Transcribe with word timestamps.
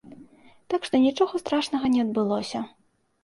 Так 0.73 0.87
што 0.87 1.01
нічога 1.03 1.41
страшнага 1.43 1.91
не 1.97 2.01
адбылося. 2.05 2.59